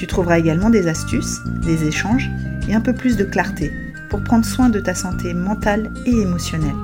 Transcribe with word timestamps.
Tu 0.00 0.06
trouveras 0.06 0.38
également 0.38 0.70
des 0.70 0.88
astuces, 0.88 1.40
des 1.62 1.84
échanges 1.84 2.30
et 2.70 2.74
un 2.74 2.80
peu 2.80 2.94
plus 2.94 3.18
de 3.18 3.24
clarté 3.24 3.70
pour 4.08 4.24
prendre 4.24 4.46
soin 4.46 4.70
de 4.70 4.80
ta 4.80 4.94
santé 4.94 5.34
mentale 5.34 5.92
et 6.06 6.22
émotionnelle. 6.22 6.74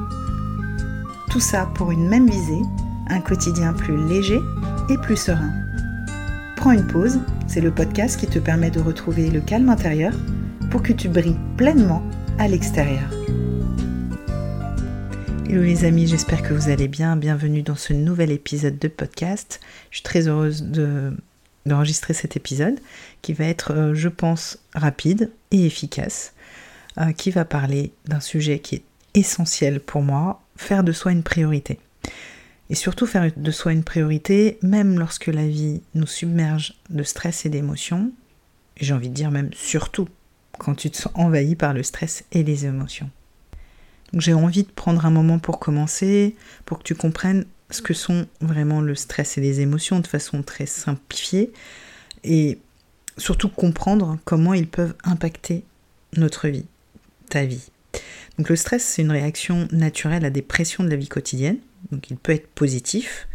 Tout 1.30 1.41
ça 1.41 1.66
pour 1.77 1.93
une 1.93 2.10
même 2.10 2.29
visée, 2.29 2.60
un 3.09 3.21
quotidien 3.21 3.73
plus 3.73 3.97
léger 4.07 4.38
et 4.91 4.98
plus 4.98 5.16
serein. 5.16 5.51
Prends 6.57 6.73
une 6.73 6.87
pause, 6.87 7.19
c'est 7.47 7.62
le 7.62 7.71
podcast 7.71 8.21
qui 8.21 8.27
te 8.27 8.38
permet 8.38 8.71
de 8.71 8.80
retrouver 8.80 9.30
le 9.30 9.41
calme 9.41 9.71
intérieur 9.71 10.12
pour 10.71 10.83
que 10.83 10.93
tu 10.93 11.09
brilles 11.09 11.41
pleinement 11.57 12.02
à 12.38 12.48
l'extérieur. 12.48 13.09
Hello 15.48 15.62
les 15.62 15.87
amis, 15.87 16.07
j'espère 16.07 16.43
que 16.43 16.52
vous 16.52 16.69
allez 16.69 16.88
bien. 16.88 17.16
Bienvenue 17.16 17.62
dans 17.62 17.77
ce 17.77 17.95
nouvel 17.95 18.30
épisode 18.30 18.79
de 18.79 18.88
podcast. 18.88 19.60
Je 19.91 19.96
suis 19.96 20.05
très 20.05 20.29
heureuse 20.29 20.65
de 20.65 21.12
d'enregistrer 21.66 22.15
cet 22.15 22.37
épisode 22.37 22.80
qui 23.23 23.32
va 23.32 23.45
être, 23.45 23.73
euh, 23.73 23.95
je 23.95 24.09
pense, 24.09 24.59
rapide 24.74 25.30
et 25.51 25.66
efficace, 25.66 26.32
euh, 26.99 27.13
qui 27.13 27.30
va 27.30 27.45
parler 27.45 27.93
d'un 28.07 28.21
sujet 28.21 28.60
qui 28.60 28.77
est 28.77 28.85
essentiel 29.15 29.80
pour 29.80 30.02
moi, 30.02 30.43
faire 30.57 30.85
de 30.85 30.93
soi 30.93 31.13
une 31.13 31.23
priorité. 31.23 31.79
Et 32.71 32.74
surtout 32.74 33.07
faire 33.07 33.30
de 33.37 33.51
soi 33.51 33.73
une 33.73 33.85
priorité, 33.85 34.59
même 34.63 34.99
lorsque 34.99 35.26
la 35.26 35.46
vie 35.46 35.82
nous 35.95 36.07
submerge 36.07 36.74
de 36.91 37.02
stress 37.02 37.46
et 37.46 37.49
d'émotions, 37.49 38.13
j'ai 38.79 38.93
envie 38.93 39.09
de 39.09 39.15
dire 39.15 39.30
même 39.30 39.51
surtout 39.52 40.09
quand 40.59 40.74
tu 40.74 40.91
te 40.91 40.96
sens 40.96 41.13
envahi 41.15 41.54
par 41.54 41.74
le 41.74 41.82
stress 41.82 42.24
et 42.32 42.43
les 42.43 42.66
émotions. 42.66 43.10
J'ai 44.15 44.35
envie 44.35 44.63
de 44.63 44.71
prendre 44.71 45.04
un 45.04 45.10
moment 45.10 45.38
pour 45.38 45.59
commencer, 45.59 46.37
pour 46.65 46.79
que 46.79 46.85
tu 46.85 46.95
comprennes 46.95 47.45
ce 47.71 47.83
que 47.83 47.95
sont 47.95 48.27
vraiment 48.41 48.81
le 48.81 48.95
stress 48.95 49.39
et 49.39 49.41
les 49.41 49.61
émotions 49.61 50.01
de 50.01 50.07
façon 50.07 50.43
très 50.43 50.67
simplifiée 50.67 51.53
et 52.25 52.59
surtout 53.19 53.49
comprendre 53.49 54.19
comment 54.25 54.55
ils 54.55 54.69
peuvent 54.69 54.95
impacter 55.05 55.65
notre 56.17 56.49
vie, 56.49 56.67
ta 57.29 57.45
vie. 57.45 57.71
Donc 58.39 58.49
le 58.49 58.57
stress, 58.57 58.85
c'est 58.85 59.03
une 59.03 59.11
réaction 59.11 59.69
naturelle 59.73 60.25
à 60.25 60.31
des 60.31 60.43
pressions 60.43 60.85
de 60.85 60.91
la 60.91 60.97
vie 60.97 61.09
quotidienne. 61.09 61.59
Donc 61.91 62.11
il 62.11 62.17
peut 62.17 62.33
être 62.33 62.49
positif 62.49 63.29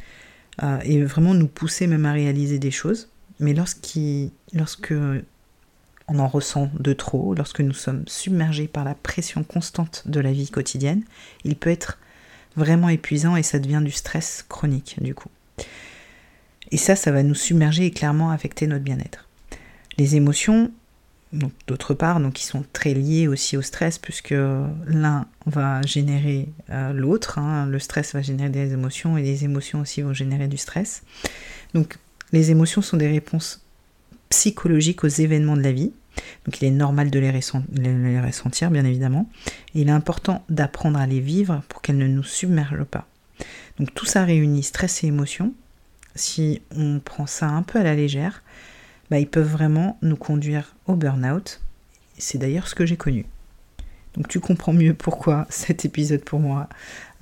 euh, 0.62 0.80
et 0.84 1.04
vraiment 1.04 1.34
nous 1.34 1.48
pousser 1.48 1.88
même 1.88 2.06
à 2.06 2.14
réaliser 2.14 2.60
des 2.60 2.72
choses. 2.72 3.10
Mais 3.40 3.54
lorsque 3.54 4.94
on 6.08 6.20
en 6.20 6.28
ressent 6.28 6.70
de 6.80 6.94
trop, 6.94 7.34
lorsque 7.34 7.62
nous 7.62 7.74
sommes 7.74 8.04
submergés 8.08 8.68
par 8.68 8.84
la 8.84 8.94
pression 8.94 9.44
constante 9.44 10.04
de 10.06 10.20
la 10.20 10.32
vie 10.32 10.50
quotidienne, 10.50 11.04
il 11.44 11.56
peut 11.56 11.72
être 11.72 11.98
vraiment 12.56 12.90
épuisant 12.90 13.36
et 13.36 13.44
ça 13.44 13.60
devient 13.60 13.82
du 13.84 13.92
stress 13.92 14.46
chronique 14.48 14.98
du 15.02 15.16
coup. 15.16 15.30
Et 16.72 16.78
ça, 16.78 16.96
ça 16.96 17.12
va 17.12 17.24
nous 17.24 17.36
submerger 17.36 17.86
et 17.86 17.92
clairement 17.92 18.32
affecter 18.32 18.66
notre 18.66 18.84
bien-être. 18.84 19.28
Les 19.98 20.16
émotions, 20.16 20.72
d'autre 21.68 21.94
part, 21.94 22.20
donc 22.20 22.34
qui 22.34 22.46
sont 22.46 22.64
très 22.72 22.94
liées 22.94 23.28
aussi 23.28 23.58
au 23.58 23.62
stress, 23.62 23.98
puisque 23.98 24.34
l'un 24.86 25.28
va 25.46 25.82
générer 25.82 26.48
euh, 26.70 26.94
l'autre. 26.94 27.40
Hein. 27.40 27.66
Le 27.68 27.80
stress 27.80 28.14
va 28.14 28.22
générer 28.22 28.50
des 28.50 28.72
émotions 28.72 29.18
et 29.18 29.22
les 29.22 29.44
émotions 29.44 29.82
aussi 29.82 30.02
vont 30.02 30.14
générer 30.14 30.48
du 30.48 30.58
stress. 30.58 31.04
Donc 31.74 31.98
les 32.32 32.52
émotions 32.52 32.82
sont 32.82 32.98
des 32.98 33.10
réponses 33.10 33.62
psychologiques 34.30 35.04
aux 35.04 35.10
événements 35.10 35.58
de 35.58 35.62
la 35.62 35.74
vie. 35.74 35.92
Donc 36.46 36.62
il 36.62 36.66
est 36.66 36.72
normal 36.72 37.10
de 37.10 37.20
les, 37.20 38.20
ressentir, 38.20 38.72
bien 38.72 38.86
évidemment. 38.86 39.30
Et 39.74 39.82
il 39.82 39.90
est 39.90 39.94
important 39.94 40.44
d'apprendre 40.50 41.00
à 41.00 41.08
les 41.08 41.20
vivre 41.20 41.62
pour 41.70 41.82
qu'elles 41.82 41.98
ne 41.98 42.08
nous 42.08 42.24
submergent 42.24 42.86
pas. 42.86 43.08
Donc 43.78 43.94
tout 43.94 44.06
ça 44.06 44.24
réunit 44.24 44.64
stress 44.64 45.04
et 45.04 45.08
émotion. 45.08 45.54
Si 46.16 46.62
on 46.76 47.00
prend 47.00 47.26
ça 47.26 47.48
un 47.48 47.64
peu 47.64 47.80
à 47.80 47.84
la 47.84 47.96
légère, 47.96 48.44
bah, 49.10 49.20
ils 49.20 49.28
peuvent 49.28 49.50
vraiment 49.50 49.98
nous 50.02 50.18
conduire 50.18 50.76
au 50.88 50.96
burn-out. 50.96 51.62
C'est 52.18 52.38
d'ailleurs 52.38 52.68
ce 52.68 52.76
que 52.76 52.86
j'ai 52.86 52.98
connu. 52.98 53.26
Donc 54.16 54.28
tu 54.28 54.40
comprends 54.40 54.74
mieux 54.74 54.94
pourquoi 54.94 55.46
cet 55.50 55.86
épisode 55.86 56.24
pour 56.24 56.40
moi 56.40 56.68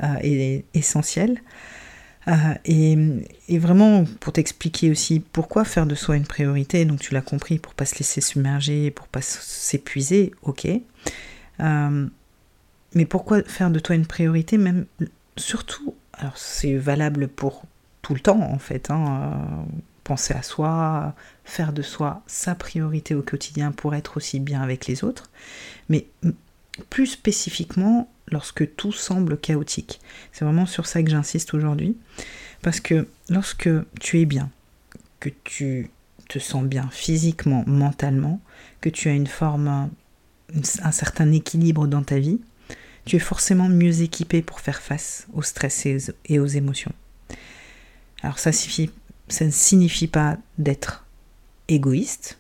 euh, 0.03 0.15
est 0.21 0.65
essentiel. 0.73 1.41
Euh, 2.29 2.53
et, 2.65 3.57
vraiment, 3.57 4.05
pour 4.19 4.33
t'expliquer 4.33 4.91
aussi 4.91 5.19
pourquoi 5.19 5.65
faire 5.65 5.85
de 5.85 5.95
soi 5.95 6.15
une 6.15 6.27
priorité, 6.27 6.85
donc 6.85 6.99
tu 6.99 7.13
l'as 7.13 7.21
compris, 7.21 7.57
pour 7.57 7.73
pas 7.73 7.85
se 7.85 7.95
laisser 7.95 8.21
submerger, 8.21 8.91
pour 8.91 9.07
pas 9.07 9.21
s'épuiser, 9.21 10.31
ok. 10.43 10.67
Euh, 11.59 12.07
mais 12.93 13.05
pourquoi 13.05 13.43
faire 13.43 13.71
de 13.71 13.79
toi 13.79 13.95
une 13.95 14.05
priorité, 14.05 14.57
même 14.57 14.85
surtout, 15.37 15.95
alors 16.13 16.37
c'est 16.37 16.75
valable 16.75 17.27
pour 17.27 17.63
tout 18.01 18.13
le 18.13 18.19
temps 18.19 18.41
en 18.41 18.59
fait, 18.59 18.91
hein, 18.91 19.31
euh, 19.33 19.71
penser 20.03 20.33
à 20.33 20.43
soi, 20.43 21.13
faire 21.45 21.73
de 21.73 21.81
soi 21.81 22.21
sa 22.27 22.55
priorité 22.55 23.15
au 23.15 23.21
quotidien 23.21 23.71
pour 23.71 23.95
être 23.95 24.17
aussi 24.17 24.39
bien 24.39 24.61
avec 24.61 24.87
les 24.87 25.03
autres, 25.03 25.29
mais 25.87 26.07
plus 26.89 27.07
spécifiquement 27.07 28.09
lorsque 28.31 28.75
tout 28.75 28.91
semble 28.91 29.37
chaotique. 29.37 29.99
C'est 30.31 30.45
vraiment 30.45 30.65
sur 30.65 30.85
ça 30.85 31.03
que 31.03 31.09
j'insiste 31.09 31.53
aujourd'hui. 31.53 31.97
Parce 32.61 32.79
que 32.79 33.07
lorsque 33.29 33.69
tu 33.99 34.19
es 34.19 34.25
bien, 34.25 34.49
que 35.19 35.29
tu 35.43 35.89
te 36.27 36.39
sens 36.39 36.63
bien 36.63 36.89
physiquement, 36.91 37.63
mentalement, 37.67 38.41
que 38.81 38.89
tu 38.89 39.09
as 39.09 39.13
une 39.13 39.27
forme, 39.27 39.89
un 40.83 40.91
certain 40.91 41.31
équilibre 41.31 41.87
dans 41.87 42.03
ta 42.03 42.19
vie, 42.19 42.39
tu 43.05 43.15
es 43.15 43.19
forcément 43.19 43.69
mieux 43.69 44.01
équipé 44.01 44.41
pour 44.41 44.59
faire 44.59 44.81
face 44.81 45.27
au 45.33 45.41
stress 45.41 45.87
et 46.25 46.39
aux 46.39 46.45
émotions. 46.45 46.93
Alors 48.21 48.39
ça, 48.39 48.51
ne 48.51 49.49
signifie 49.51 50.07
pas 50.07 50.37
d'être 50.57 51.05
égoïste, 51.67 52.37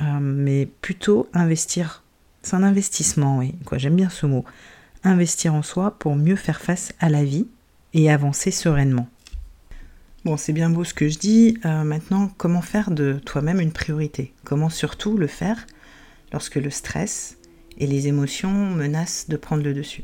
euh, 0.00 0.18
mais 0.20 0.66
plutôt 0.66 1.28
investir. 1.34 2.04
C'est 2.42 2.54
un 2.54 2.62
investissement, 2.62 3.38
oui. 3.38 3.54
J'aime 3.72 3.96
bien 3.96 4.08
ce 4.08 4.26
mot 4.26 4.44
investir 5.06 5.54
en 5.54 5.62
soi 5.62 5.98
pour 5.98 6.16
mieux 6.16 6.36
faire 6.36 6.60
face 6.60 6.92
à 7.00 7.08
la 7.08 7.24
vie 7.24 7.46
et 7.94 8.10
avancer 8.10 8.50
sereinement. 8.50 9.08
Bon, 10.24 10.36
c'est 10.36 10.52
bien 10.52 10.70
beau 10.70 10.82
ce 10.82 10.92
que 10.92 11.08
je 11.08 11.18
dis. 11.18 11.58
Euh, 11.64 11.84
maintenant, 11.84 12.32
comment 12.36 12.60
faire 12.60 12.90
de 12.90 13.20
toi-même 13.24 13.60
une 13.60 13.72
priorité? 13.72 14.34
Comment 14.44 14.68
surtout 14.68 15.16
le 15.16 15.28
faire 15.28 15.66
lorsque 16.32 16.56
le 16.56 16.70
stress 16.70 17.38
et 17.78 17.86
les 17.86 18.08
émotions 18.08 18.50
menacent 18.50 19.28
de 19.28 19.36
prendre 19.36 19.62
le 19.62 19.72
dessus? 19.72 20.02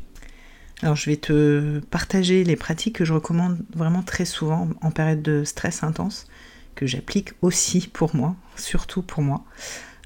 Alors, 0.81 0.95
je 0.95 1.09
vais 1.09 1.17
te 1.17 1.79
partager 1.91 2.45
les 2.45 2.55
pratiques 2.55 2.95
que 2.95 3.05
je 3.05 3.13
recommande 3.13 3.57
vraiment 3.75 4.01
très 4.01 4.25
souvent 4.25 4.69
en 4.81 4.91
période 4.91 5.21
de 5.21 5.43
stress 5.43 5.83
intense, 5.83 6.27
que 6.75 6.87
j'applique 6.87 7.33
aussi 7.41 7.87
pour 7.91 8.15
moi, 8.15 8.35
surtout 8.55 9.01
pour 9.01 9.21
moi. 9.21 9.43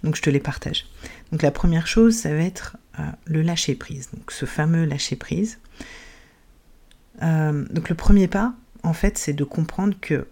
Donc, 0.03 0.15
je 0.15 0.21
te 0.21 0.29
les 0.29 0.39
partage. 0.39 0.87
Donc, 1.31 1.43
la 1.43 1.51
première 1.51 1.87
chose, 1.87 2.15
ça 2.15 2.29
va 2.29 2.41
être 2.41 2.77
le 3.25 3.41
lâcher 3.41 3.75
prise. 3.75 4.09
Donc 4.13 4.31
ce 4.31 4.45
fameux 4.45 4.85
lâcher 4.85 5.15
prise. 5.15 5.59
Euh, 7.21 7.65
donc 7.69 7.89
le 7.89 7.95
premier 7.95 8.27
pas, 8.27 8.53
en 8.83 8.93
fait, 8.93 9.17
c'est 9.17 9.33
de 9.33 9.43
comprendre 9.43 9.95
que 9.99 10.27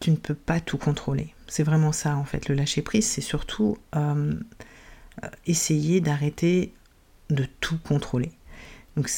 tu 0.00 0.10
ne 0.10 0.16
peux 0.16 0.34
pas 0.34 0.60
tout 0.60 0.78
contrôler. 0.78 1.34
C'est 1.48 1.62
vraiment 1.62 1.92
ça, 1.92 2.16
en 2.16 2.24
fait. 2.24 2.48
Le 2.48 2.54
lâcher 2.54 2.82
prise, 2.82 3.06
c'est 3.06 3.20
surtout 3.20 3.78
euh, 3.96 4.34
essayer 5.46 6.00
d'arrêter 6.00 6.72
de 7.30 7.46
tout 7.60 7.78
contrôler. 7.78 8.32
Donc 8.96 9.10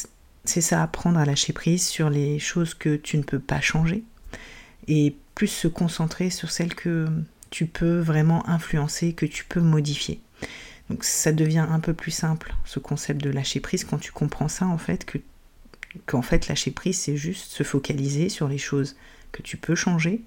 c'est 0.44 0.60
ça, 0.60 0.82
apprendre 0.82 1.18
à 1.18 1.24
lâcher 1.24 1.52
prise 1.52 1.86
sur 1.86 2.10
les 2.10 2.38
choses 2.38 2.74
que 2.74 2.96
tu 2.96 3.18
ne 3.18 3.22
peux 3.22 3.38
pas 3.38 3.60
changer 3.60 4.04
et 4.88 5.16
plus 5.34 5.46
se 5.46 5.68
concentrer 5.68 6.30
sur 6.30 6.50
celles 6.50 6.74
que 6.74 7.08
tu 7.50 7.66
peux 7.66 7.98
vraiment 7.98 8.48
influencer, 8.48 9.12
que 9.12 9.26
tu 9.26 9.44
peux 9.44 9.60
modifier. 9.60 10.20
Donc 10.90 11.04
ça 11.04 11.32
devient 11.32 11.66
un 11.70 11.80
peu 11.80 11.94
plus 11.94 12.10
simple, 12.10 12.54
ce 12.64 12.78
concept 12.78 13.22
de 13.22 13.30
lâcher 13.30 13.60
prise, 13.60 13.84
quand 13.84 13.98
tu 13.98 14.12
comprends 14.12 14.48
ça, 14.48 14.66
en 14.66 14.78
fait, 14.78 15.04
que 15.04 15.18
qu'en 16.06 16.22
fait 16.22 16.48
lâcher 16.48 16.70
prise, 16.70 16.98
c'est 16.98 17.16
juste 17.16 17.50
se 17.50 17.62
focaliser 17.62 18.28
sur 18.28 18.48
les 18.48 18.58
choses 18.58 18.96
que 19.32 19.42
tu 19.42 19.56
peux 19.56 19.74
changer 19.74 20.22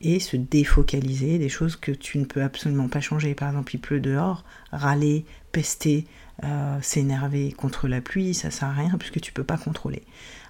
et 0.00 0.20
se 0.20 0.36
défocaliser 0.36 1.38
des 1.38 1.48
choses 1.48 1.76
que 1.76 1.92
tu 1.92 2.18
ne 2.18 2.24
peux 2.24 2.42
absolument 2.42 2.88
pas 2.88 3.00
changer. 3.00 3.34
Par 3.34 3.48
exemple, 3.48 3.74
il 3.74 3.78
pleut 3.78 4.00
dehors, 4.00 4.44
râler, 4.72 5.24
pester, 5.52 6.06
euh, 6.42 6.78
s'énerver 6.82 7.52
contre 7.52 7.86
la 7.86 8.00
pluie, 8.00 8.34
ça 8.34 8.50
sert 8.50 8.68
à 8.68 8.72
rien 8.72 8.96
puisque 8.98 9.20
tu 9.20 9.32
peux 9.32 9.44
pas 9.44 9.56
contrôler. 9.56 10.02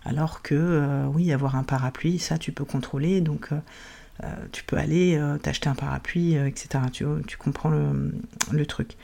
Alors 0.04 0.42
que 0.42 0.54
euh, 0.54 1.06
oui, 1.06 1.32
avoir 1.32 1.56
un 1.56 1.62
parapluie, 1.62 2.18
ça 2.18 2.38
tu 2.38 2.52
peux 2.52 2.64
contrôler, 2.64 3.20
donc 3.20 3.50
euh, 3.52 4.26
tu 4.52 4.64
peux 4.64 4.76
aller 4.76 5.20
t'acheter 5.42 5.68
un 5.68 5.74
parapluie, 5.74 6.34
etc. 6.34 6.84
Tu, 6.92 7.36
comprends 7.36 7.70
le, 7.70 8.66
truc. 8.66 8.96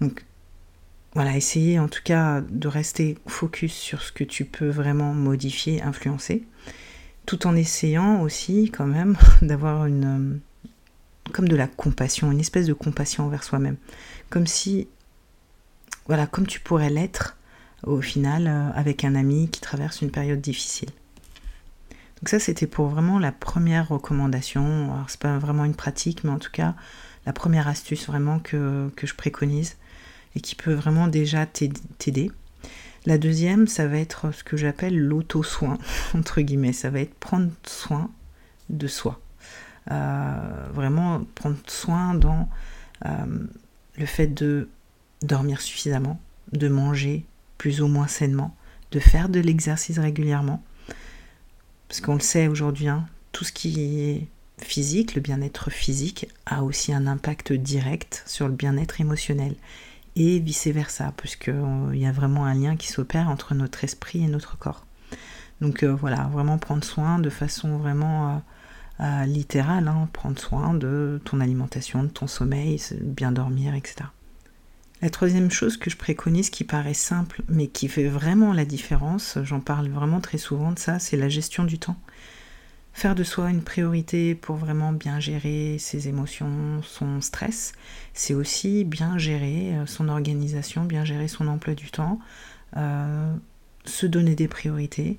Donc 0.00 0.24
voilà, 1.14 1.36
essayer 1.36 1.78
en 1.78 1.88
tout 1.88 2.02
cas 2.02 2.40
de 2.40 2.68
rester 2.68 3.16
focus 3.26 3.72
sur 3.72 4.02
ce 4.02 4.10
que 4.10 4.24
tu 4.24 4.44
peux 4.44 4.68
vraiment 4.68 5.14
modifier, 5.14 5.80
influencer, 5.80 6.44
tout 7.24 7.46
en 7.46 7.54
essayant 7.54 8.20
aussi 8.22 8.70
quand 8.70 8.86
même 8.86 9.16
d'avoir 9.42 9.86
une 9.86 10.40
comme 11.32 11.48
de 11.48 11.56
la 11.56 11.66
compassion, 11.68 12.30
une 12.30 12.40
espèce 12.40 12.66
de 12.66 12.74
compassion 12.74 13.24
envers 13.24 13.44
soi-même, 13.44 13.76
comme 14.28 14.46
si 14.46 14.88
voilà, 16.06 16.26
comme 16.26 16.46
tu 16.46 16.60
pourrais 16.60 16.90
l'être 16.90 17.36
au 17.84 18.00
final 18.00 18.46
euh, 18.46 18.70
avec 18.74 19.04
un 19.04 19.14
ami 19.14 19.48
qui 19.48 19.60
traverse 19.60 20.02
une 20.02 20.10
période 20.10 20.40
difficile. 20.40 20.90
Donc 22.20 22.28
ça 22.28 22.38
c'était 22.38 22.66
pour 22.66 22.88
vraiment 22.88 23.18
la 23.18 23.32
première 23.32 23.88
recommandation. 23.88 24.92
Alors 24.92 25.08
c'est 25.08 25.20
pas 25.20 25.38
vraiment 25.38 25.64
une 25.64 25.74
pratique, 25.74 26.24
mais 26.24 26.30
en 26.30 26.38
tout 26.38 26.50
cas 26.50 26.74
la 27.26 27.32
première 27.32 27.68
astuce 27.68 28.06
vraiment 28.06 28.38
que, 28.38 28.90
que 28.96 29.06
je 29.06 29.14
préconise 29.14 29.76
et 30.36 30.40
qui 30.40 30.54
peut 30.54 30.74
vraiment 30.74 31.08
déjà 31.08 31.46
t'aider. 31.46 32.30
La 33.06 33.18
deuxième, 33.18 33.66
ça 33.66 33.86
va 33.86 33.98
être 33.98 34.32
ce 34.32 34.42
que 34.42 34.56
j'appelle 34.56 34.98
l'auto-soin, 34.98 35.78
entre 36.14 36.40
guillemets. 36.40 36.72
Ça 36.72 36.90
va 36.90 37.00
être 37.00 37.14
prendre 37.14 37.50
soin 37.66 38.10
de 38.70 38.86
soi. 38.86 39.20
Euh, 39.90 40.68
vraiment 40.72 41.22
prendre 41.34 41.58
soin 41.66 42.14
dans 42.14 42.48
euh, 43.04 43.10
le 43.98 44.06
fait 44.06 44.28
de 44.28 44.68
dormir 45.22 45.60
suffisamment, 45.60 46.18
de 46.52 46.68
manger 46.68 47.26
plus 47.58 47.82
ou 47.82 47.88
moins 47.88 48.06
sainement, 48.06 48.56
de 48.92 48.98
faire 48.98 49.28
de 49.28 49.40
l'exercice 49.40 49.98
régulièrement. 49.98 50.62
Parce 51.88 52.00
qu'on 52.00 52.14
le 52.14 52.20
sait 52.20 52.48
aujourd'hui, 52.48 52.88
hein, 52.88 53.06
tout 53.32 53.44
ce 53.44 53.52
qui 53.52 53.80
est 53.80 54.26
physique, 54.58 55.14
le 55.14 55.20
bien-être 55.20 55.70
physique, 55.70 56.28
a 56.46 56.62
aussi 56.62 56.92
un 56.92 57.06
impact 57.06 57.52
direct 57.52 58.22
sur 58.26 58.48
le 58.48 58.54
bien-être 58.54 59.02
émotionnel 59.02 59.54
et 60.16 60.38
vice-versa, 60.38 61.12
puisqu'il 61.16 61.54
euh, 61.54 61.96
y 61.96 62.06
a 62.06 62.12
vraiment 62.12 62.44
un 62.44 62.54
lien 62.54 62.76
qui 62.76 62.88
s'opère 62.88 63.28
entre 63.28 63.54
notre 63.54 63.84
esprit 63.84 64.22
et 64.22 64.28
notre 64.28 64.56
corps. 64.58 64.86
Donc 65.60 65.82
euh, 65.82 65.92
voilà, 65.94 66.28
vraiment 66.32 66.58
prendre 66.58 66.84
soin 66.84 67.18
de 67.18 67.30
façon 67.30 67.78
vraiment 67.78 68.42
euh, 69.00 69.24
littérale, 69.24 69.88
hein, 69.88 70.08
prendre 70.12 70.38
soin 70.38 70.74
de 70.74 71.20
ton 71.24 71.40
alimentation, 71.40 72.02
de 72.02 72.08
ton 72.08 72.26
sommeil, 72.26 72.80
bien 73.00 73.32
dormir, 73.32 73.74
etc. 73.74 74.06
La 75.02 75.10
troisième 75.10 75.50
chose 75.50 75.76
que 75.76 75.90
je 75.90 75.96
préconise 75.96 76.50
qui 76.50 76.64
paraît 76.64 76.94
simple 76.94 77.42
mais 77.48 77.66
qui 77.66 77.88
fait 77.88 78.08
vraiment 78.08 78.52
la 78.52 78.64
différence, 78.64 79.38
j'en 79.42 79.60
parle 79.60 79.88
vraiment 79.88 80.20
très 80.20 80.38
souvent 80.38 80.72
de 80.72 80.78
ça, 80.78 80.98
c'est 80.98 81.16
la 81.16 81.28
gestion 81.28 81.64
du 81.64 81.78
temps 81.78 81.96
faire 82.94 83.16
de 83.16 83.24
soi 83.24 83.50
une 83.50 83.62
priorité 83.62 84.36
pour 84.36 84.56
vraiment 84.56 84.92
bien 84.92 85.18
gérer 85.18 85.76
ses 85.78 86.08
émotions, 86.08 86.80
son 86.82 87.20
stress, 87.20 87.72
c'est 88.14 88.34
aussi 88.34 88.84
bien 88.84 89.18
gérer 89.18 89.74
euh, 89.74 89.84
son 89.84 90.08
organisation, 90.08 90.84
bien 90.84 91.04
gérer 91.04 91.26
son 91.26 91.48
emploi 91.48 91.74
du 91.74 91.90
temps, 91.90 92.20
euh, 92.76 93.34
se 93.84 94.06
donner 94.06 94.36
des 94.36 94.46
priorités, 94.46 95.18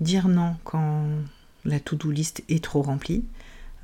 dire 0.00 0.28
non 0.28 0.56
quand 0.64 1.06
la 1.64 1.80
to-do 1.80 2.10
list 2.10 2.44
est 2.50 2.62
trop 2.62 2.82
remplie, 2.82 3.24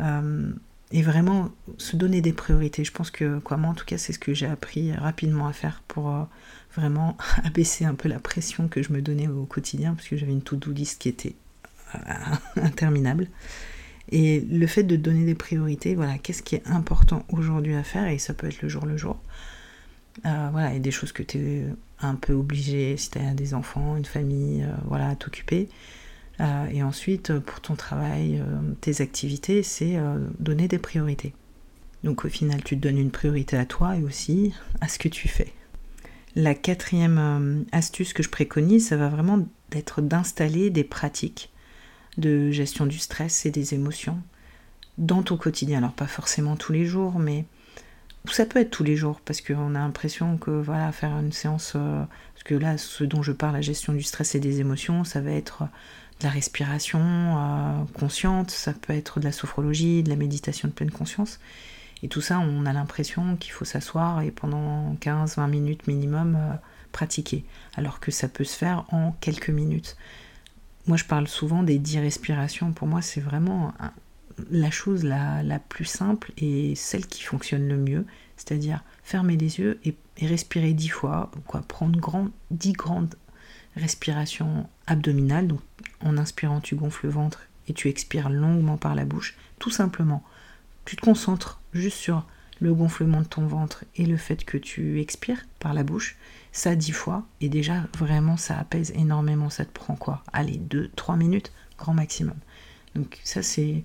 euh, 0.00 0.52
et 0.92 1.02
vraiment 1.02 1.50
se 1.78 1.96
donner 1.96 2.20
des 2.20 2.34
priorités. 2.34 2.84
Je 2.84 2.92
pense 2.92 3.10
que, 3.10 3.38
quoi, 3.38 3.56
moi 3.56 3.70
en 3.70 3.74
tout 3.74 3.86
cas, 3.86 3.96
c'est 3.96 4.12
ce 4.12 4.18
que 4.18 4.34
j'ai 4.34 4.46
appris 4.46 4.92
rapidement 4.92 5.48
à 5.48 5.52
faire 5.52 5.82
pour 5.88 6.14
vraiment 6.76 7.16
abaisser 7.42 7.86
un 7.86 7.94
peu 7.94 8.08
la 8.08 8.20
pression 8.20 8.68
que 8.68 8.82
je 8.82 8.92
me 8.92 9.00
donnais 9.00 9.28
au 9.28 9.44
quotidien, 9.46 9.94
parce 9.94 10.08
que 10.08 10.16
j'avais 10.16 10.32
une 10.32 10.42
to-do 10.42 10.70
list 10.70 11.00
qui 11.00 11.08
était 11.08 11.34
interminable. 12.56 13.28
Et 14.10 14.40
le 14.40 14.66
fait 14.66 14.82
de 14.82 14.96
donner 14.96 15.24
des 15.24 15.34
priorités, 15.34 15.94
voilà, 15.94 16.18
qu'est-ce 16.18 16.42
qui 16.42 16.54
est 16.56 16.66
important 16.66 17.24
aujourd'hui 17.30 17.74
à 17.74 17.82
faire, 17.82 18.06
et 18.06 18.18
ça 18.18 18.34
peut 18.34 18.46
être 18.46 18.60
le 18.62 18.68
jour 18.68 18.86
le 18.86 18.96
jour. 18.96 19.18
Euh, 20.26 20.48
voilà, 20.52 20.74
et 20.74 20.80
des 20.80 20.90
choses 20.90 21.12
que 21.12 21.22
tu 21.22 21.38
es 21.38 21.64
un 22.00 22.14
peu 22.14 22.32
obligé, 22.32 22.96
si 22.96 23.10
tu 23.10 23.18
as 23.18 23.34
des 23.34 23.54
enfants, 23.54 23.96
une 23.96 24.04
famille, 24.04 24.62
euh, 24.62 24.72
voilà, 24.86 25.10
à 25.10 25.16
t'occuper. 25.16 25.68
Euh, 26.40 26.66
et 26.66 26.82
ensuite, 26.82 27.38
pour 27.38 27.60
ton 27.60 27.74
travail, 27.74 28.42
tes 28.80 29.00
activités, 29.00 29.62
c'est 29.62 29.96
donner 30.38 30.68
des 30.68 30.78
priorités. 30.78 31.34
Donc 32.02 32.24
au 32.24 32.28
final, 32.28 32.62
tu 32.62 32.76
te 32.76 32.82
donnes 32.82 32.98
une 32.98 33.10
priorité 33.10 33.56
à 33.56 33.64
toi 33.64 33.96
et 33.96 34.02
aussi 34.02 34.52
à 34.80 34.88
ce 34.88 34.98
que 34.98 35.08
tu 35.08 35.28
fais. 35.28 35.52
La 36.36 36.54
quatrième 36.54 37.64
astuce 37.70 38.12
que 38.12 38.22
je 38.22 38.28
préconise, 38.28 38.88
ça 38.88 38.96
va 38.96 39.08
vraiment 39.08 39.46
être 39.72 40.02
d'installer 40.02 40.70
des 40.70 40.84
pratiques 40.84 41.53
de 42.18 42.50
gestion 42.50 42.86
du 42.86 42.98
stress 42.98 43.46
et 43.46 43.50
des 43.50 43.74
émotions 43.74 44.18
dans 44.98 45.22
ton 45.22 45.36
quotidien. 45.36 45.78
Alors 45.78 45.92
pas 45.92 46.06
forcément 46.06 46.56
tous 46.56 46.72
les 46.72 46.84
jours, 46.84 47.18
mais 47.18 47.44
ça 48.32 48.46
peut 48.46 48.58
être 48.58 48.70
tous 48.70 48.84
les 48.84 48.96
jours 48.96 49.20
parce 49.20 49.40
qu'on 49.40 49.74
a 49.74 49.78
l'impression 49.78 50.38
que 50.38 50.50
voilà 50.50 50.90
faire 50.92 51.10
une 51.18 51.32
séance 51.32 51.74
euh, 51.76 52.04
parce 52.34 52.44
que 52.44 52.54
là 52.54 52.78
ce 52.78 53.04
dont 53.04 53.22
je 53.22 53.32
parle 53.32 53.54
la 53.54 53.60
gestion 53.60 53.92
du 53.92 54.02
stress 54.02 54.34
et 54.34 54.40
des 54.40 54.60
émotions 54.60 55.04
ça 55.04 55.20
va 55.20 55.30
être 55.30 55.64
de 56.20 56.24
la 56.24 56.30
respiration 56.30 57.00
euh, 57.02 57.84
consciente 57.92 58.50
ça 58.50 58.72
peut 58.72 58.94
être 58.94 59.20
de 59.20 59.24
la 59.24 59.32
sophrologie 59.32 60.02
de 60.02 60.08
la 60.08 60.16
méditation 60.16 60.68
de 60.68 60.72
pleine 60.72 60.90
conscience. 60.90 61.38
Et 62.02 62.08
tout 62.08 62.22
ça 62.22 62.38
on 62.38 62.64
a 62.64 62.72
l'impression 62.72 63.36
qu'il 63.36 63.52
faut 63.52 63.66
s'asseoir 63.66 64.22
et 64.22 64.30
pendant 64.30 64.94
15-20 65.00 65.48
minutes 65.48 65.86
minimum 65.86 66.36
euh, 66.36 66.54
pratiquer. 66.92 67.44
Alors 67.76 68.00
que 68.00 68.10
ça 68.10 68.28
peut 68.28 68.44
se 68.44 68.56
faire 68.56 68.84
en 68.90 69.12
quelques 69.20 69.50
minutes 69.50 69.96
moi, 70.86 70.96
je 70.96 71.04
parle 71.04 71.28
souvent 71.28 71.62
des 71.62 71.78
10 71.78 72.00
respirations. 72.00 72.72
Pour 72.72 72.88
moi, 72.88 73.00
c'est 73.00 73.20
vraiment 73.20 73.72
la 74.50 74.70
chose 74.70 75.04
la, 75.04 75.58
plus 75.68 75.84
simple 75.84 76.32
et 76.36 76.74
celle 76.74 77.06
qui 77.06 77.22
fonctionne 77.22 77.66
le 77.68 77.76
mieux. 77.76 78.04
C'est-à-dire 78.36 78.82
fermer 79.02 79.36
les 79.36 79.58
yeux 79.58 79.80
et, 79.84 79.96
respirer 80.20 80.74
10 80.74 80.88
fois. 80.88 81.30
Quoi, 81.46 81.62
prendre 81.62 81.98
grand, 81.98 82.28
10 82.50 82.72
grandes 82.72 83.14
respirations 83.76 84.68
abdominales. 84.86 85.48
Donc, 85.48 85.60
en 86.00 86.18
inspirant, 86.18 86.60
tu 86.60 86.76
gonfles 86.76 87.06
le 87.06 87.12
ventre 87.12 87.46
et 87.66 87.72
tu 87.72 87.88
expires 87.88 88.28
longuement 88.28 88.76
par 88.76 88.94
la 88.94 89.04
bouche. 89.04 89.36
Tout 89.58 89.70
simplement. 89.70 90.22
Tu 90.84 90.96
te 90.96 91.00
concentres 91.00 91.60
juste 91.72 91.96
sur 91.96 92.26
le 92.64 92.74
gonflement 92.74 93.20
de 93.20 93.26
ton 93.26 93.46
ventre 93.46 93.84
et 93.94 94.06
le 94.06 94.16
fait 94.16 94.44
que 94.44 94.56
tu 94.56 95.00
expires 95.00 95.44
par 95.60 95.74
la 95.74 95.84
bouche, 95.84 96.16
ça 96.50 96.74
dix 96.74 96.92
fois, 96.92 97.26
et 97.40 97.48
déjà 97.48 97.84
vraiment 97.98 98.36
ça 98.36 98.58
apaise 98.58 98.90
énormément, 98.96 99.50
ça 99.50 99.64
te 99.64 99.72
prend 99.72 99.96
quoi? 99.96 100.24
Allez, 100.32 100.56
deux, 100.56 100.90
trois 100.96 101.16
minutes, 101.16 101.52
grand 101.78 101.94
maximum. 101.94 102.36
Donc 102.94 103.20
ça 103.22 103.42
c'est 103.42 103.84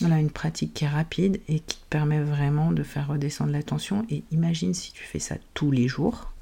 une 0.00 0.30
pratique 0.30 0.72
qui 0.74 0.84
est 0.84 0.88
rapide 0.88 1.40
et 1.48 1.60
qui 1.60 1.76
te 1.76 1.84
permet 1.90 2.20
vraiment 2.20 2.72
de 2.72 2.82
faire 2.82 3.08
redescendre 3.08 3.52
la 3.52 3.62
tension. 3.62 4.06
Et 4.08 4.24
imagine 4.30 4.72
si 4.72 4.92
tu 4.92 5.04
fais 5.04 5.18
ça 5.18 5.36
tous 5.54 5.70
les 5.70 5.86
jours, 5.86 6.32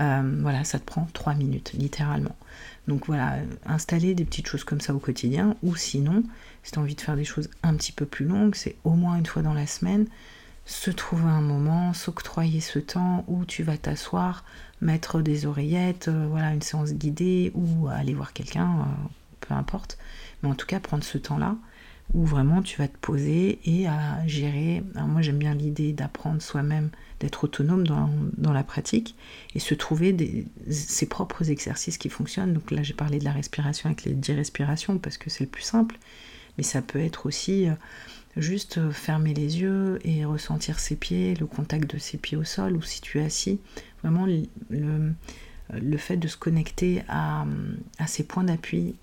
euh, 0.00 0.38
voilà, 0.42 0.64
ça 0.64 0.78
te 0.78 0.84
prend 0.84 1.08
trois 1.12 1.34
minutes, 1.34 1.72
littéralement. 1.72 2.36
Donc 2.86 3.06
voilà, 3.06 3.38
installer 3.66 4.14
des 4.14 4.24
petites 4.24 4.46
choses 4.46 4.64
comme 4.64 4.80
ça 4.80 4.94
au 4.94 4.98
quotidien, 4.98 5.56
ou 5.62 5.74
sinon, 5.74 6.22
si 6.62 6.72
tu 6.72 6.78
as 6.78 6.82
envie 6.82 6.94
de 6.94 7.00
faire 7.00 7.16
des 7.16 7.24
choses 7.24 7.48
un 7.62 7.74
petit 7.76 7.92
peu 7.92 8.04
plus 8.04 8.26
longues, 8.26 8.54
c'est 8.54 8.76
au 8.84 8.92
moins 8.92 9.16
une 9.16 9.26
fois 9.26 9.42
dans 9.42 9.54
la 9.54 9.66
semaine, 9.66 10.06
se 10.68 10.90
trouver 10.90 11.30
un 11.30 11.40
moment, 11.40 11.94
s'octroyer 11.94 12.60
ce 12.60 12.78
temps 12.78 13.24
où 13.26 13.46
tu 13.46 13.62
vas 13.62 13.78
t'asseoir, 13.78 14.44
mettre 14.82 15.22
des 15.22 15.46
oreillettes, 15.46 16.08
euh, 16.08 16.26
voilà, 16.28 16.52
une 16.52 16.60
séance 16.60 16.92
guidée 16.92 17.50
ou 17.54 17.88
aller 17.88 18.12
voir 18.12 18.34
quelqu'un, 18.34 18.80
euh, 18.80 19.08
peu 19.40 19.54
importe. 19.54 19.96
Mais 20.42 20.50
en 20.50 20.54
tout 20.54 20.66
cas, 20.66 20.78
prendre 20.78 21.02
ce 21.02 21.16
temps-là 21.16 21.56
où 22.12 22.24
vraiment 22.24 22.60
tu 22.60 22.76
vas 22.76 22.88
te 22.88 22.96
poser 22.98 23.58
et 23.64 23.88
à 23.88 24.26
gérer. 24.26 24.82
moi, 24.94 25.22
j'aime 25.22 25.38
bien 25.38 25.54
l'idée 25.54 25.92
d'apprendre 25.92 26.40
soi-même, 26.42 26.90
d'être 27.20 27.44
autonome 27.44 27.86
dans, 27.86 28.52
la 28.52 28.62
pratique 28.62 29.16
et 29.54 29.58
se 29.58 29.74
trouver 29.74 30.16
ses 30.70 31.06
propres 31.06 31.50
exercices 31.50 31.98
qui 31.98 32.08
fonctionnent. 32.08 32.54
Donc 32.54 32.70
là, 32.70 32.82
j'ai 32.82 32.94
parlé 32.94 33.18
de 33.18 33.24
la 33.24 33.32
respiration 33.32 33.88
avec 33.88 34.04
les 34.04 34.12
10 34.12 34.32
respirations 34.32 34.98
parce 34.98 35.18
que 35.18 35.28
c'est 35.28 35.44
le 35.44 35.50
plus 35.50 35.62
simple, 35.62 35.98
mais 36.56 36.64
ça 36.64 36.82
peut 36.82 37.00
être 37.00 37.26
aussi. 37.26 37.68
Euh, 37.68 37.74
juste 38.38 38.78
euh, 38.78 38.90
fermer 38.90 39.34
les 39.34 39.60
yeux 39.60 39.98
et 40.04 40.24
ressentir 40.24 40.78
ses 40.78 40.96
pieds, 40.96 41.34
le 41.34 41.46
contact 41.46 41.92
de 41.92 41.98
ses 41.98 42.18
pieds 42.18 42.36
au 42.36 42.44
sol 42.44 42.76
ou 42.76 42.82
si 42.82 43.00
tu 43.00 43.18
es 43.18 43.24
assis. 43.24 43.60
Vraiment 44.02 44.26
le, 44.70 45.12
le 45.72 45.96
fait 45.98 46.16
de 46.16 46.28
se 46.28 46.36
connecter 46.36 47.02
à, 47.08 47.44
à 47.98 48.06
ses 48.06 48.24
points 48.24 48.44
d'appui, 48.44 48.94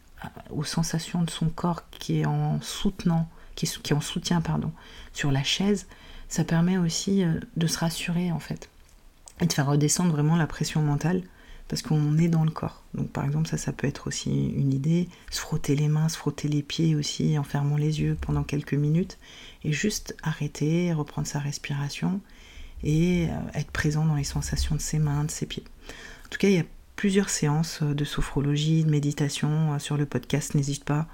aux 0.49 0.63
sensations 0.63 1.21
de 1.21 1.29
son 1.29 1.49
corps 1.49 1.89
qui 1.89 2.21
est 2.21 2.25
en 2.25 2.61
soutenant, 2.61 3.27
qui 3.55 3.65
est, 3.65 3.93
en 3.93 4.01
soutien 4.01 4.41
pardon, 4.41 4.71
sur 5.13 5.31
la 5.31 5.43
chaise, 5.43 5.87
ça 6.27 6.43
permet 6.43 6.77
aussi 6.77 7.23
euh, 7.23 7.39
de 7.55 7.67
se 7.67 7.77
rassurer 7.77 8.31
en 8.31 8.39
fait 8.39 8.69
et 9.41 9.45
de 9.45 9.53
faire 9.53 9.67
redescendre 9.67 10.11
vraiment 10.11 10.35
la 10.35 10.47
pression 10.47 10.81
mentale 10.81 11.21
parce 11.67 11.81
qu'on 11.81 12.17
est 12.17 12.27
dans 12.27 12.43
le 12.43 12.51
corps. 12.51 12.83
Donc 12.93 13.09
par 13.09 13.25
exemple 13.25 13.47
ça, 13.47 13.57
ça 13.57 13.73
peut 13.73 13.87
être 13.87 14.07
aussi 14.07 14.49
une 14.49 14.73
idée, 14.73 15.09
se 15.31 15.39
frotter 15.39 15.75
les 15.75 15.87
mains, 15.87 16.09
se 16.09 16.17
frotter 16.17 16.47
les 16.47 16.61
pieds 16.61 16.95
aussi 16.95 17.37
en 17.37 17.43
fermant 17.43 17.77
les 17.77 18.01
yeux 18.01 18.17
pendant 18.19 18.43
quelques 18.43 18.73
minutes 18.73 19.17
et 19.63 19.71
juste 19.71 20.15
arrêter, 20.23 20.93
reprendre 20.93 21.27
sa 21.27 21.39
respiration 21.39 22.21
et 22.83 23.27
euh, 23.29 23.59
être 23.59 23.71
présent 23.71 24.05
dans 24.05 24.15
les 24.15 24.23
sensations 24.23 24.75
de 24.75 24.81
ses 24.81 24.99
mains, 24.99 25.23
de 25.23 25.31
ses 25.31 25.45
pieds. 25.45 25.63
En 26.25 26.29
tout 26.29 26.37
cas, 26.37 26.47
il 26.47 26.55
y 26.55 26.59
a 26.59 26.65
plusieurs 26.95 27.29
séances 27.29 27.81
de 27.81 28.05
sophrologie, 28.05 28.83
de 28.83 28.89
méditation 28.89 29.73
euh, 29.73 29.79
sur 29.79 29.97
le 29.97 30.05
podcast, 30.05 30.55
n'hésite 30.55 30.83
pas 30.83 31.07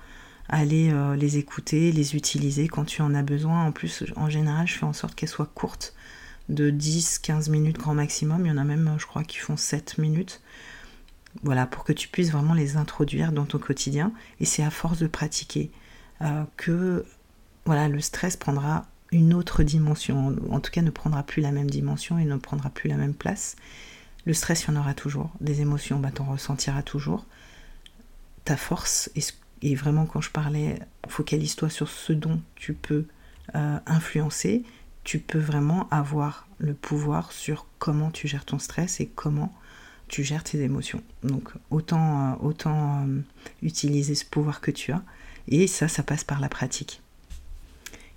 aller 0.50 0.91
euh, 0.91 1.15
les 1.15 1.38
écouter, 1.38 1.91
les 1.91 2.15
utiliser 2.15 2.67
quand 2.67 2.86
tu 2.86 3.01
en 3.01 3.15
as 3.15 3.24
besoin. 3.24 3.65
En 3.65 3.72
plus, 3.72 4.03
en 4.15 4.29
général, 4.29 4.67
je 4.67 4.77
fais 4.77 4.86
en 4.86 4.93
sorte 4.93 5.15
qu'elles 5.15 5.29
soient 5.29 5.50
courtes, 5.53 5.96
de 6.51 6.70
10-15 6.70 7.50
minutes 7.50 7.77
grand 7.77 7.93
maximum. 7.93 8.46
Il 8.46 8.50
y 8.50 8.51
en 8.51 8.58
a 8.58 8.63
même, 8.63 8.96
je 8.98 9.05
crois, 9.05 9.24
qui 9.24 9.38
font 9.38 9.58
7 9.58 9.98
minutes. 9.98 10.41
Voilà, 11.43 11.65
pour 11.65 11.84
que 11.84 11.93
tu 11.93 12.10
puisses 12.10 12.31
vraiment 12.31 12.53
les 12.53 12.75
introduire 12.75 13.31
dans 13.31 13.46
ton 13.46 13.58
quotidien. 13.58 14.12
Et 14.39 14.46
c'est 14.46 14.63
à 14.63 14.70
force 14.70 15.00
de 15.00 15.08
pratiquer 15.08 15.72
euh, 16.22 16.43
que 16.58 17.05
voilà, 17.65 17.88
le 17.88 18.01
stress 18.01 18.36
prendra 18.36 18.86
une 19.12 19.34
autre 19.34 19.63
dimension. 19.63 20.36
En 20.50 20.60
tout 20.60 20.72
cas, 20.72 20.81
ne 20.81 20.89
prendra 20.89 21.24
plus 21.24 21.41
la 21.41 21.51
même 21.51 21.70
dimension 21.70 22.20
et 22.20 22.25
ne 22.25 22.36
prendra 22.36 22.70
plus 22.70 22.89
la 22.89 22.98
même 22.98 23.13
place. 23.13 23.55
Le 24.25 24.34
stress, 24.34 24.63
il 24.63 24.74
y 24.74 24.77
en 24.77 24.79
aura 24.79 24.93
toujours. 24.93 25.31
Des 25.39 25.62
émotions, 25.62 26.00
bah, 26.00 26.12
t'en 26.12 26.25
ressentiras 26.25 26.84
toujours. 26.84 27.25
Ta 28.46 28.58
force, 28.58 29.10
et, 29.62 29.75
vraiment 29.75 30.05
quand 30.05 30.22
je 30.22 30.31
parlais, 30.31 30.79
focalise-toi 31.08 31.70
sur 31.70 31.88
ce 31.88 32.13
dont 32.13 32.41
tu 32.55 32.74
peux 32.74 33.05
euh, 33.55 33.79
influencer. 33.86 34.63
Tu 35.03 35.20
peux 35.20 35.39
vraiment 35.39 35.88
avoir 35.89 36.48
le 36.60 36.74
pouvoir 36.74 37.31
sur 37.31 37.65
comment 37.79 38.12
tu 38.12 38.27
gères 38.27 38.46
ton 38.46 38.60
stress 38.60 39.00
et 39.00 39.08
comment 39.08 39.53
tu 40.12 40.24
gères 40.24 40.43
tes 40.43 40.62
émotions. 40.62 41.01
Donc 41.24 41.50
autant, 41.72 42.34
euh, 42.34 42.36
autant 42.41 43.08
euh, 43.08 43.22
utiliser 43.63 44.13
ce 44.13 44.25
pouvoir 44.25 44.62
que 44.62 44.70
tu 44.70 44.91
as. 44.91 45.01
Et 45.48 45.65
ça, 45.67 45.88
ça 45.88 46.03
passe 46.03 46.24
par 46.24 46.39
la 46.39 46.50
pratique. 46.50 47.01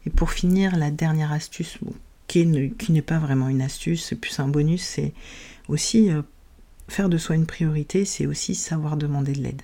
Et 0.05 0.11
pour 0.11 0.33
finir, 0.33 0.77
la 0.77 0.91
dernière 0.91 1.33
astuce, 1.33 1.79
qui 2.27 2.45
n'est 2.47 3.03
pas 3.03 3.19
vraiment 3.19 3.49
une 3.49 3.63
astuce, 3.63 4.05
c'est 4.05 4.17
plus 4.17 4.39
un 4.41 4.49
bonus, 4.49 4.83
c'est 4.83 5.15
aussi 5.69 6.11
euh, 6.11 6.23
faire 6.89 7.09
de 7.09 7.17
soi 7.17 7.37
une 7.37 7.47
priorité, 7.47 8.05
c'est 8.05 8.27
aussi 8.27 8.55
savoir 8.55 8.97
demander 8.97 9.33
de 9.33 9.41
l'aide. 9.41 9.63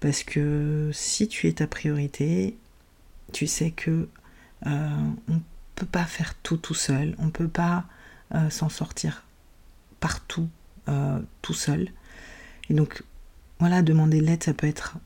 Parce 0.00 0.22
que 0.24 0.90
si 0.92 1.28
tu 1.28 1.46
es 1.46 1.52
ta 1.52 1.66
priorité, 1.66 2.56
tu 3.32 3.46
sais 3.46 3.70
que 3.70 4.08
peut 5.78 5.86
pas 5.86 6.04
faire 6.04 6.34
tout 6.42 6.56
tout 6.56 6.74
seul, 6.74 7.14
on 7.18 7.30
peut 7.30 7.48
pas 7.48 7.84
euh, 8.34 8.50
s'en 8.50 8.68
sortir 8.68 9.24
partout 10.00 10.48
tout 11.42 11.52
seul. 11.52 11.90
Et 12.70 12.74
donc 12.74 13.02
voilà, 13.58 13.82
demander 13.82 14.22
de 14.22 14.24
l'aide, 14.24 14.42
ça 14.42 14.54
peut 14.54 14.66
être 14.66 14.96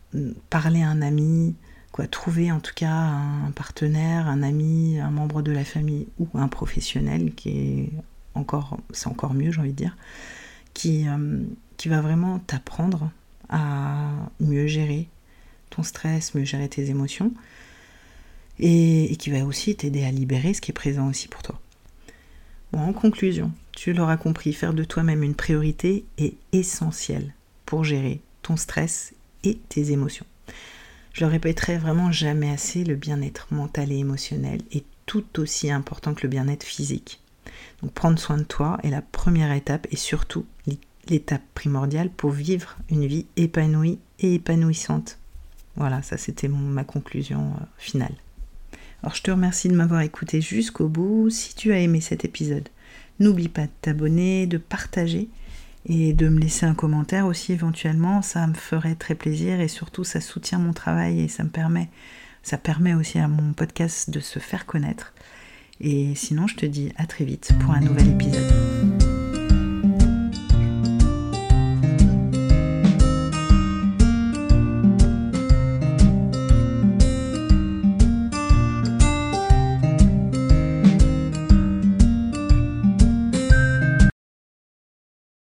parler 0.49 0.81
à 0.81 0.88
un 0.88 1.02
ami, 1.02 1.57
quoi, 1.91 2.07
trouver 2.07 2.52
en 2.52 2.61
tout 2.61 2.75
cas 2.75 2.93
un 2.93 3.50
partenaire, 3.50 4.29
un 4.29 4.43
ami, 4.43 5.00
un 5.00 5.11
membre 5.11 5.43
de 5.43 5.50
la 5.50 5.64
famille 5.64 6.07
ou 6.19 6.29
un 6.35 6.47
professionnel 6.49 7.35
qui 7.35 7.49
est 7.50 7.93
encore, 8.35 8.79
c'est 8.93 9.09
encore 9.09 9.35
mieux, 9.35 9.50
j'ai 9.50 9.61
envie 9.61 9.73
de 9.73 9.76
dire, 9.76 9.97
qui, 10.75 11.09
euh, 11.09 11.43
qui 11.76 11.88
va 11.88 12.00
vraiment 12.00 12.38
t'apprendre 12.41 13.11
à 13.49 14.11
mieux 14.41 14.67
gérer 14.67 15.09
ton 15.71 15.83
stress, 15.83 16.35
mieux 16.35 16.45
gérer 16.45 16.69
tes 16.69 16.91
émotions, 16.91 17.33
et, 18.59 19.16
qui 19.18 19.30
va 19.30 19.44
aussi 19.44 19.75
t'aider 19.75 20.04
à 20.04 20.11
libérer 20.11 20.54
ce 20.54 20.61
qui 20.61 20.71
est 20.71 20.75
présent 20.75 21.09
aussi 21.09 21.28
pour 21.28 21.42
toi. 21.42 21.61
Bon, 22.73 22.80
en 22.80 22.92
conclusion, 22.92 23.50
tu 23.73 23.92
l'auras 23.92 24.16
compris, 24.16 24.52
faire 24.52 24.75
de 24.75 24.85
toi-même 24.85 25.23
une 25.23 25.35
priorité 25.35 26.04
est 26.18 26.35
essentiel 26.52 27.35
pour 27.66 27.85
gérer 27.85 28.21
ton 28.42 28.56
stress 28.56 29.14
et 29.44 29.59
tes 29.68 29.92
émotions. 29.92 30.26
Je 31.12 31.25
le 31.25 31.30
répéterai 31.30 31.76
vraiment 31.76 32.11
jamais 32.11 32.50
assez, 32.50 32.85
le 32.85 32.94
bien-être 32.94 33.49
mental 33.50 33.92
et 33.92 33.99
émotionnel 33.99 34.62
est 34.73 34.85
tout 35.04 35.40
aussi 35.40 35.71
important 35.71 36.14
que 36.14 36.23
le 36.23 36.28
bien-être 36.28 36.64
physique. 36.64 37.21
Donc 37.82 37.92
prendre 37.92 38.18
soin 38.18 38.38
de 38.38 38.44
toi 38.44 38.78
est 38.82 38.90
la 38.90 39.02
première 39.02 39.52
étape 39.52 39.87
et 39.90 39.97
surtout 39.97 40.47
l'étape 41.09 41.42
primordiale 41.54 42.11
pour 42.11 42.30
vivre 42.30 42.76
une 42.88 43.06
vie 43.06 43.26
épanouie 43.37 43.99
et 44.21 44.35
épanouissante. 44.35 45.18
Voilà, 45.76 46.02
ça 46.02 46.16
c'était 46.16 46.49
ma 46.49 46.85
conclusion 46.85 47.54
euh, 47.56 47.64
finale. 47.76 48.14
Alors 49.02 49.14
je 49.14 49.23
te 49.23 49.30
remercie 49.30 49.68
de 49.68 49.75
m'avoir 49.75 50.02
écouté 50.02 50.40
jusqu'au 50.40 50.88
bout. 50.88 51.28
Si 51.30 51.54
tu 51.54 51.73
as 51.73 51.78
aimé 51.78 52.00
cet 52.00 52.25
épisode, 52.25 52.68
n'oublie 53.18 53.49
pas 53.49 53.62
de 53.62 53.73
t'abonner, 53.80 54.47
de 54.47 54.59
partager 54.59 55.28
et 55.87 56.12
de 56.12 56.28
me 56.28 56.38
laisser 56.38 56.66
un 56.66 56.75
commentaire 56.75 57.26
aussi 57.26 57.52
éventuellement. 57.52 58.23
Ça 58.23 58.47
me 58.47 58.54
ferait 58.54 58.94
très 58.94 59.14
plaisir 59.14 59.61
et 59.61 59.68
surtout 59.68 60.04
ça 60.04 60.21
soutient 60.21 60.59
mon 60.59 60.73
travail 60.73 61.21
et 61.21 61.28
ça 61.28 61.42
me 61.42 61.50
permet, 61.50 61.88
ça 62.42 62.59
permet 62.59 62.94
aussi 62.94 63.18
à 63.18 63.28
mon 63.28 63.52
podcast 63.52 64.11
de 64.11 64.21
se 64.21 64.38
faire 64.38 64.66
connaître. 64.66 65.12
Et 65.80 66.14
sinon, 66.14 66.47
je 66.47 66.54
te 66.54 66.66
dis 66.66 66.92
à 66.97 67.06
très 67.06 67.25
vite 67.25 67.52
pour 67.61 67.73
un 67.73 67.80
nouvel 67.80 68.11
épisode. 68.11 68.72